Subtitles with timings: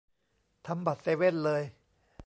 [0.67, 1.63] ทำบัตรเซเว่นเลย